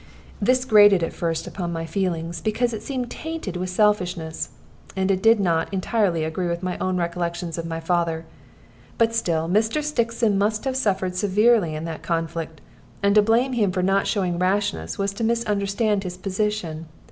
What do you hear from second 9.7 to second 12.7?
Stixon must have suffered severely in that conflict,